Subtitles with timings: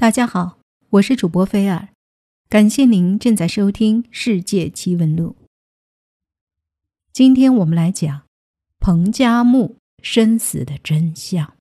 [0.00, 1.90] 大家好，我是主播菲尔，
[2.48, 5.36] 感谢您正在收听《世界奇闻录》。
[7.12, 8.22] 今天我们来讲
[8.78, 11.52] 彭加木生死的真相。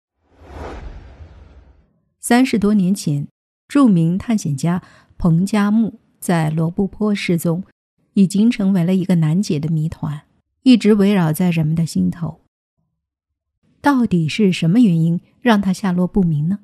[2.21, 3.27] 三十多年前，
[3.67, 4.81] 著名探险家
[5.17, 7.65] 彭加木在罗布泊失踪，
[8.13, 10.21] 已经成为了一个难解的谜团，
[10.63, 12.39] 一直围绕在人们的心头。
[13.81, 16.59] 到底是什么原因让他下落不明呢？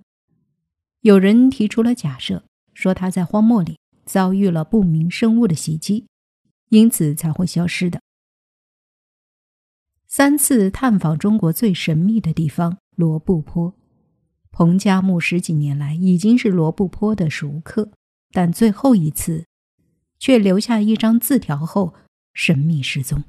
[1.05, 6.07] 有人提出了假设，说他在荒漠里遭遇了不明生物的袭击，
[6.69, 8.01] 因此才会消失的。
[10.07, 13.75] 三次探访中国最神秘的地方罗布泊，
[14.49, 17.91] 彭加木十几年来已经是罗布泊的熟客，
[18.31, 19.45] 但最后一次，
[20.17, 21.93] 却留下一张字条后
[22.33, 23.23] 神秘失踪。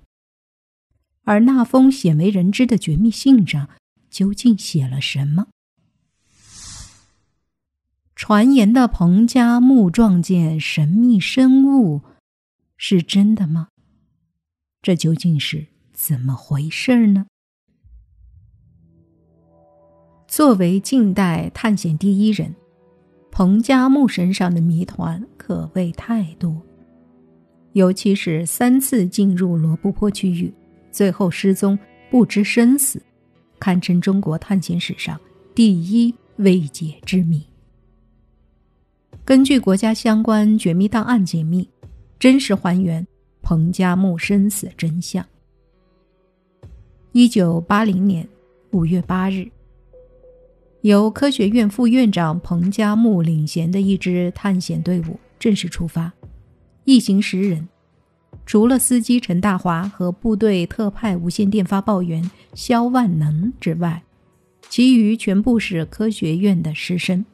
[1.25, 3.69] 而那封鲜为人知的绝密信上，
[4.09, 5.49] 究竟写了什么？
[8.17, 12.01] 传言的彭加木撞见神秘生物，
[12.79, 13.69] 是真的吗？
[14.81, 17.27] 这究竟是怎么回事呢？
[20.27, 22.55] 作为近代探险第一人，
[23.31, 26.63] 彭加木身上的谜团可谓太多，
[27.75, 30.51] 尤其是三次进入罗布泊区域，
[30.91, 31.79] 最后失踪
[32.11, 33.03] 不知生死，
[33.61, 35.21] 堪称中国探险史上
[35.55, 37.47] 第一未解之谜。
[39.25, 41.69] 根据国家相关绝密档案解密，
[42.19, 43.05] 真实还原
[43.43, 45.25] 彭加木生死真相。
[47.13, 48.27] 一九八零年
[48.71, 49.49] 五月八日，
[50.83, 56.13] 由科学院副院长彭加木领衔的一支探险队伍正式出发，
[56.85, 57.67] 一行十人，
[58.45, 64.03] 除了司机陈大华和部队特派无线电发报员肖万能之外，
[64.69, 67.25] 其余全部是科学院的师生，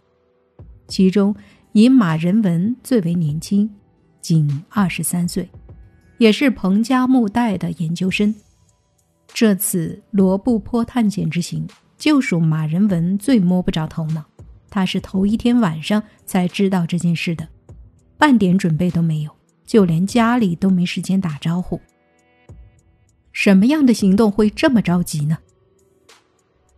[0.88, 1.36] 其中。
[1.72, 3.68] 以马仁文最为年轻，
[4.20, 5.48] 仅二十三岁，
[6.18, 8.34] 也是彭加木带的研究生。
[9.32, 11.66] 这次罗布泊探险之行，
[11.96, 14.22] 就属马仁文最摸不着头脑。
[14.68, 17.48] 他是头一天晚上才知道这件事的，
[18.18, 19.30] 半点准备都没有，
[19.64, 21.80] 就连家里都没时间打招呼。
[23.32, 25.38] 什么样的行动会这么着急呢？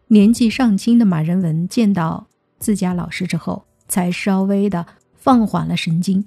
[0.07, 2.29] 年纪尚轻的马仁文见到
[2.61, 3.65] 自家老师之后。
[3.89, 6.25] 才稍微的放缓了神经，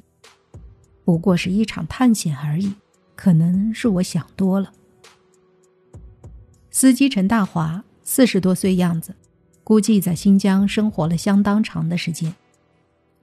[1.03, 2.73] 不过是一场探险而已，
[3.16, 4.72] 可能是我想多了。
[6.69, 9.16] 司机陈大华四十多岁样子，
[9.63, 12.34] 估计在新疆生活了相当长的时间，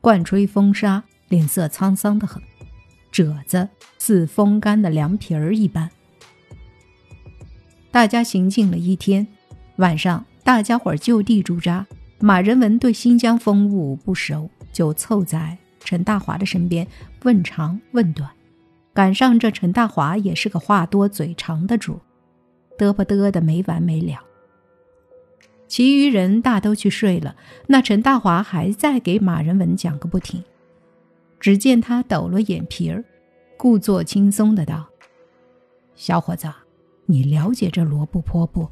[0.01, 2.43] 惯吹风沙，脸色沧桑的很，
[3.13, 3.69] 褶子
[3.99, 5.91] 似风干的凉皮儿一般。
[7.91, 9.27] 大家行进了一天，
[9.77, 11.87] 晚上大家伙就地驻扎。
[12.21, 16.87] 马仁文对新疆风物不熟，就凑在陈大华的身边
[17.23, 18.31] 问长问短。
[18.95, 21.99] 赶上这陈大华也是个话多嘴长的主，
[22.79, 24.21] 嘚啵嘚的没完没了。
[25.67, 27.35] 其余人大都去睡了，
[27.67, 30.43] 那陈大华还在给马仁文讲个不停。
[31.41, 33.05] 只见他抖了眼皮儿，
[33.57, 34.89] 故作轻松的道
[35.97, 36.49] ：“小伙子，
[37.07, 38.69] 你了解这罗布泊不？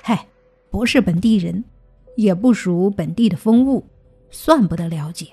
[0.00, 0.26] 嗨，
[0.70, 1.62] 不是本地人。”
[2.20, 3.82] 也不属本地的风物，
[4.30, 5.28] 算不得了解。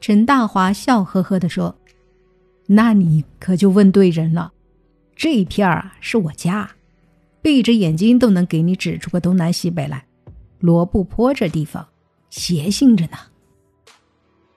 [0.00, 1.72] 陈大华笑呵呵的说
[2.66, 4.52] ：“那你可就问对人了，
[5.14, 6.68] 这一片儿啊是我家，
[7.40, 10.04] 闭着眼睛都能给你指出个东南西北来。
[10.58, 11.86] 罗布泊这地方
[12.28, 13.18] 邪性着呢。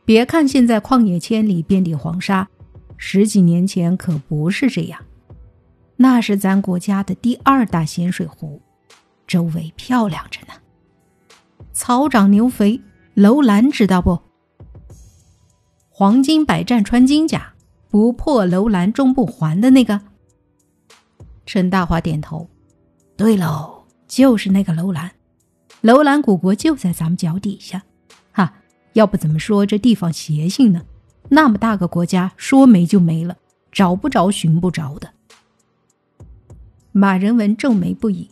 [0.06, 2.50] 别看现在旷野千里，遍地黄沙，
[2.98, 5.00] 十几年前可不是这样，
[5.98, 8.60] 那是咱国家的第二大咸水湖。”
[9.34, 10.54] 周围漂亮着呢，
[11.72, 12.80] 草长牛肥，
[13.16, 14.20] 楼兰知道不？
[15.90, 17.56] 黄金百战穿金甲，
[17.90, 20.00] 不破楼兰终不还的那个。
[21.48, 22.48] 陈大华点头，
[23.18, 25.10] 对喽，就是那个楼兰。
[25.82, 27.82] 楼兰古国就在咱们脚底下，
[28.32, 28.54] 哈！
[28.94, 30.84] 要不怎么说这地方邪性呢？
[31.30, 33.36] 那么大个国家，说没就没了，
[33.72, 35.10] 找不着寻不着的。
[36.92, 38.30] 马仁文皱眉不已。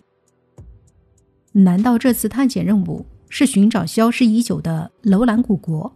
[1.54, 5.94] 难道这次探险任务是寻找消失已久的楼兰古国？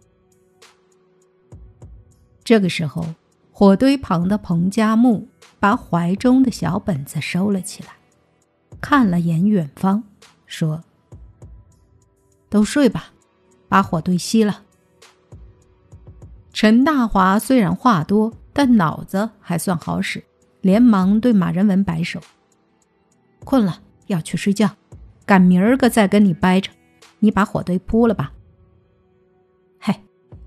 [2.43, 3.05] 这个时候，
[3.51, 5.27] 火堆旁的彭加木
[5.59, 7.89] 把怀中的小本子收了起来，
[8.81, 10.03] 看了眼远方，
[10.45, 10.83] 说
[12.49, 13.13] ：“都睡吧，
[13.67, 14.63] 把火堆熄了。”
[16.51, 20.23] 陈大华虽然话多，但脑子还算好使，
[20.61, 22.21] 连忙对马仁文摆手
[23.43, 24.69] ：“困了，要去睡觉。”
[25.25, 26.71] 赶明儿个再跟你掰扯，
[27.19, 28.33] 你把火堆扑了吧。
[29.79, 29.99] 嗨，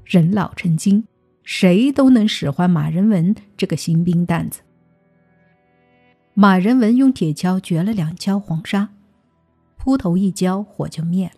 [0.05, 1.05] 人老成精，
[1.43, 4.61] 谁都能使唤马仁文这个新兵蛋子。
[6.35, 8.89] 马仁文用铁锹掘了两锹黄沙，
[9.77, 11.33] 扑头一浇，火就灭了。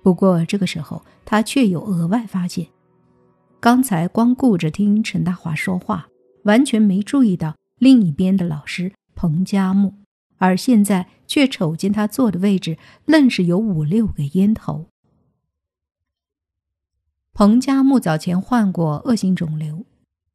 [0.00, 2.68] 不过这个时候，他却有额外发现：
[3.58, 6.06] 刚才光顾着听陈大华说话，
[6.44, 9.92] 完全没注意到另一边的老师彭加木，
[10.44, 12.76] 而现在却瞅见他坐的位置，
[13.06, 14.90] 愣是有五六个烟头。
[17.32, 19.86] 彭家木早前患过恶性肿瘤，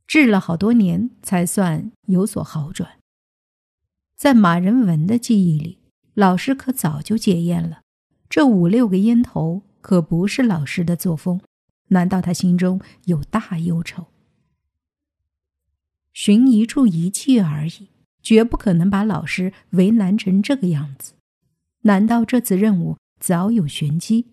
[0.08, 2.98] 治了好多年才算有所好转。
[4.16, 5.78] 在马仁文的记忆里，
[6.16, 7.82] 老师可早就戒烟了。
[8.28, 11.40] 这五六个烟头可不是老师的作风。
[11.90, 14.08] 难道他心中有大忧愁？
[16.12, 17.90] 寻一处一气而已，
[18.22, 21.14] 绝不可能把老师为难成这个样子。
[21.84, 24.28] 难道这次任务早有玄机？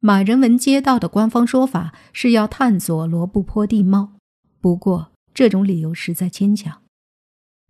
[0.00, 4.18] 马仁文接到的官方说法是要探索罗布泊地貌，
[4.60, 6.82] 不过这种理由实在牵强。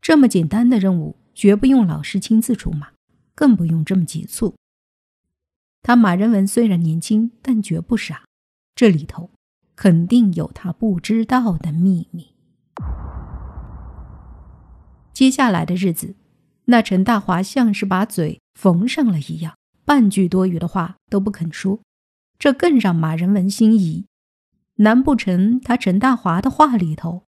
[0.00, 2.88] 这么简单的任务，绝不用老师亲自出马，
[3.35, 4.55] 更不用这么急促。
[5.82, 8.25] 他马仁文虽然年轻，但绝不傻，
[8.75, 9.31] 这里头
[9.76, 12.33] 肯定有他不知道的秘密。
[15.14, 16.16] 接下来的日子，
[16.66, 21.81] 那陈大华像是把嘴缝上了一样，半句多余的话都不肯说，
[22.37, 24.06] 这更让马仁文心疑。
[24.78, 27.22] 难不成他陈大华的话里头？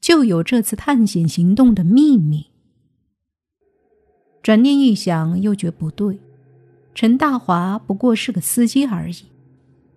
[0.00, 2.50] 就有这次探险行动的秘密。
[4.42, 6.18] 转念一想，又觉不对。
[6.94, 9.26] 陈大华不过是个司机而已，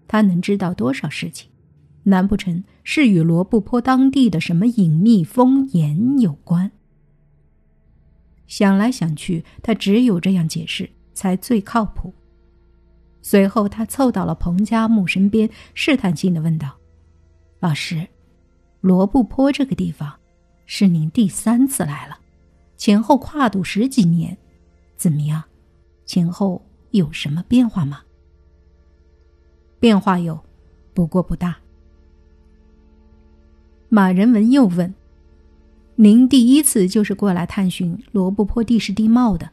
[0.08, 1.50] 他能知道多少事情？
[2.04, 6.72] 难不成是与罗布泊当地的什么隐秘风言有关？
[8.48, 12.14] 想来想去，他只有这样解释才最靠谱。
[13.22, 16.78] 随后，他凑到了彭加木身边，试探性的问道
[17.60, 18.08] ：“老师。”
[18.80, 20.18] 罗布泊这个地方，
[20.66, 22.20] 是您第三次来了，
[22.78, 24.38] 前后跨度十几年，
[24.96, 25.44] 怎么样？
[26.06, 28.02] 前后有什么变化吗？
[29.80, 30.40] 变化有，
[30.94, 31.58] 不过不大。
[33.90, 34.94] 马仁文又问
[35.98, 39.52] ：“您第一次就是过来探寻罗布泊地势地貌的，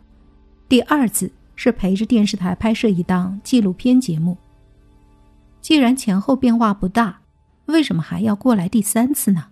[0.69, 4.39] 第二次是陪着电视台拍摄一档纪录片节目。
[5.61, 7.21] 既然前后变化不大。”
[7.67, 9.47] 为什么还要过来第三次呢？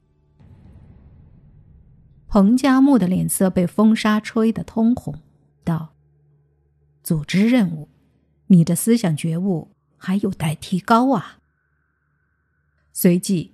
[2.29, 5.15] 彭加木的脸色被风沙吹得通红，
[5.65, 5.95] 道
[7.03, 7.89] ：“组织任务，
[8.49, 11.39] 你的思想觉悟还有待提高啊。”
[12.93, 13.52] 随即，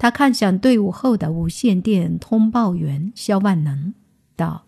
[0.00, 3.92] 他看向队伍后的无线电通报员肖万能，
[4.34, 4.66] 道：“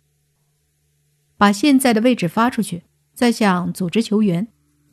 [1.39, 2.83] 把现在的位置发出去，
[3.15, 4.47] 再向组织求援。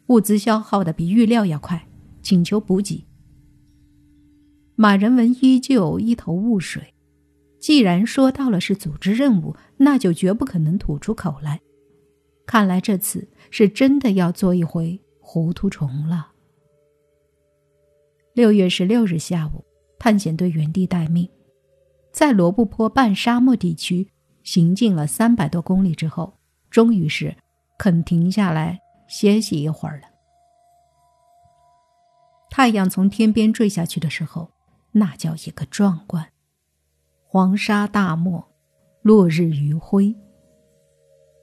[0.08, 1.86] 物资消耗的比预料要快，
[2.22, 3.06] 请求补给。”
[4.76, 6.94] 马仁文依旧一头雾水，
[7.60, 11.60] 既然说到了是组织任务，那就绝不可能吐出口来。
[12.46, 16.32] 看来这次是真的要做一回糊涂虫了。
[18.34, 19.66] 六月十六日下午，
[20.00, 21.30] 探险队原地待命，
[22.12, 24.10] 在罗布泊半沙漠地区
[24.42, 26.34] 行进了三百多公里之后，
[26.72, 27.36] 终于是
[27.78, 30.08] 肯停下来歇息一会儿了。
[32.50, 34.50] 太阳从天边坠下去的时候。
[34.92, 36.30] 那叫一个壮观！
[37.24, 38.44] 黄沙大漠，
[39.04, 40.16] 落日余晖。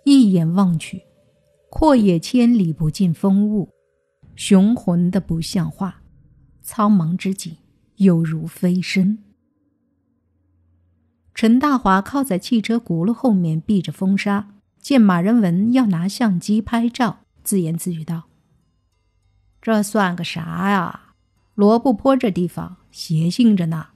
[0.03, 1.01] 一眼望去，
[1.71, 3.69] 阔野千里不见风物，
[4.35, 6.03] 雄浑的不像话。
[6.61, 7.57] 苍茫之景，
[7.97, 9.19] 犹如飞升。
[11.35, 14.49] 陈大华靠在汽车轱辘后面避着风沙，
[14.81, 18.25] 见马仁文要拿相机拍照，自言自语道
[19.61, 21.03] ：“这算个啥呀？”
[21.55, 23.89] 罗布泊这地方邪性着呢，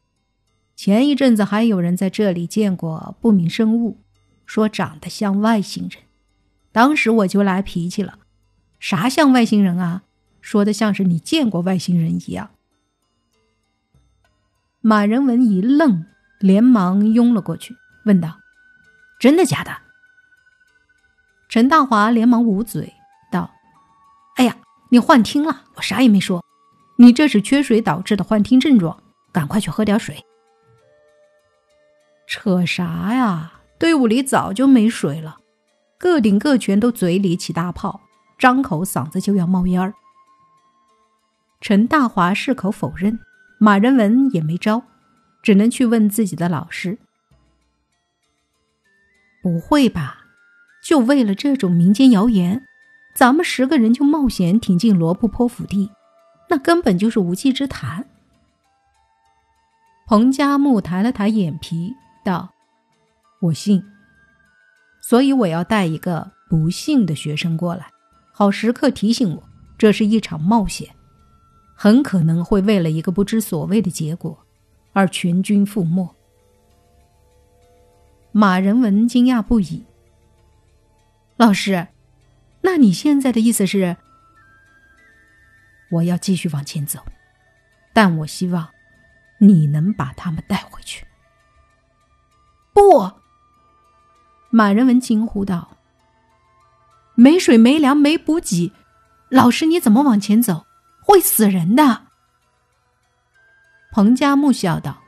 [0.74, 3.98] 前一阵子还有人在这里见过不明生物，
[4.46, 6.02] 说长得像外星人，
[6.72, 8.18] 当时我就来脾气了，
[8.78, 10.04] 啥像外星人啊？
[10.40, 12.50] 说的像是你见过外星人一样。
[14.82, 16.06] 马仁文一愣，
[16.38, 18.38] 连忙拥了过去，问道
[19.20, 19.70] ：“真的假的？”
[21.50, 22.94] 陈大华连忙捂嘴
[23.30, 23.50] 道
[24.36, 24.56] ：“哎呀，
[24.90, 26.44] 你幻听了，我啥也没说。”
[26.96, 30.24] 你这是缺水导致的幻听症状，赶快去喝点水。
[32.26, 33.52] 扯啥呀？
[33.78, 35.38] 队伍里早就没水了，
[35.98, 38.02] 个顶个全都嘴里起大泡，
[38.38, 39.94] 张口嗓子就要冒烟儿。
[41.62, 43.18] 陈大华矢口否认，
[43.62, 44.82] 马仁文也没招，
[45.42, 46.96] 只能去问自己的老师。
[49.42, 50.24] 不会吧？
[50.82, 52.62] 就为了这种民间谣言，
[53.14, 55.90] 咱们十个人就冒险挺进罗布泊府地，
[56.48, 58.06] 那根本就是无稽之谈。
[60.06, 62.54] 彭加木抬了抬眼皮，道
[63.42, 63.84] ：“我信。
[65.02, 67.90] 所以我要带一个不信的学生过来，
[68.32, 69.42] 好时刻提醒我，
[69.76, 70.88] 这是一场冒险，
[71.82, 74.44] 很可能会为了一个不知所谓的结果，
[74.92, 76.14] 而全军覆没。”
[78.32, 79.86] 马仁文惊讶不已。
[81.38, 81.88] 老师，
[82.60, 83.96] 那你现在的意思是，
[85.90, 87.00] 我要继续往前走，
[87.94, 88.68] 但我希望。
[89.38, 91.06] 你能把他们带回去？
[92.74, 93.10] 不！
[94.50, 95.78] 马仁文惊呼道
[97.16, 98.74] ：“没水、没粮、没补给，
[99.30, 100.66] 老师你怎么往前走？
[101.02, 102.06] 会死人的！”
[103.92, 105.02] 彭加木笑道：“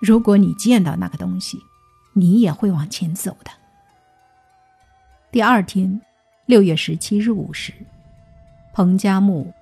[0.00, 1.62] 如果你见到那个东西，
[2.12, 3.50] 你也会往前走的。”
[5.32, 6.00] 第二天，
[6.46, 7.72] 六月十七日午时，
[8.72, 9.52] 彭加木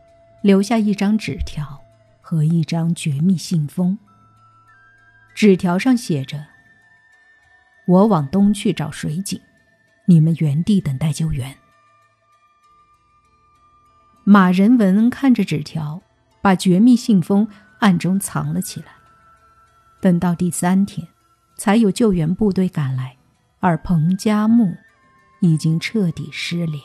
[0.42, 1.82] 留下一张纸条。
[2.20, 3.98] 和一张绝密信封。
[5.34, 6.44] 纸条上写着
[7.88, 9.40] ：“我往东去找水井，
[10.04, 11.56] 你们原地等待救援。”
[14.30, 16.02] 马仁文看着纸条，
[16.42, 18.88] 把绝密信封暗中藏了起来。
[20.02, 21.08] 等到第三天，
[21.56, 23.16] 才有救援部队赶来，
[23.60, 24.76] 而彭加木
[25.40, 26.78] 已经彻底失联。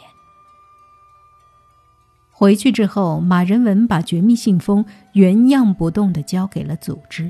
[2.31, 7.29] 回去之后，马仁文把绝密信封原样不动地交给了组织。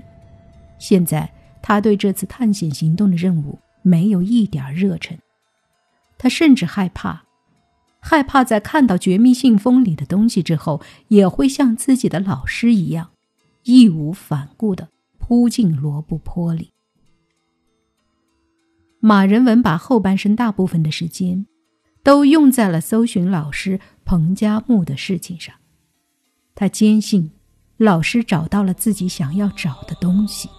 [0.77, 5.17] 现在他对这次探险行动的任务没有一点热忱，
[6.19, 7.22] 他甚至害怕，
[8.05, 13.11] 害怕在看到绝密信封里的东西之后，也会像自己的老师一样，
[13.63, 16.71] 义无反顾地扑进罗布泊里。
[18.99, 21.45] 马仁文把后半生大部分的时间。
[22.03, 25.55] 都用在了搜寻老师彭加木的事情上。
[26.53, 27.31] 他坚信，
[27.77, 30.49] 老师找到了自己想要找的东西，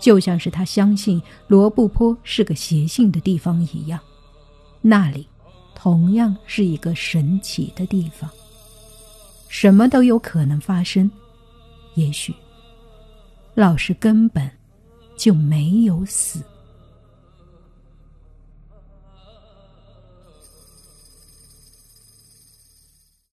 [0.00, 3.98] 就像是他相信罗布泊是个邪性的地方一样。
[4.82, 5.26] 那里，
[5.82, 8.28] 同样是一个神奇的地方。
[9.48, 11.10] 什么都有可能发生。
[11.94, 12.34] 也许，
[13.54, 14.50] 老师根本
[15.16, 16.44] 就没有死。